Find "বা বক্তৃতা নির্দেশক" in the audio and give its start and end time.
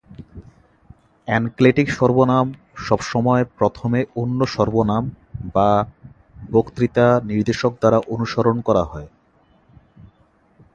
5.53-7.71